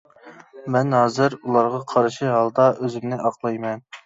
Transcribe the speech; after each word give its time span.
مەن 0.75 0.95
ھازىر 0.97 1.35
ئۇلارغا 1.39 1.83
قارشى 1.93 2.31
ھالدا 2.37 2.67
ئۆزۈمنى 2.79 3.23
ئاقلايمەن. 3.29 3.87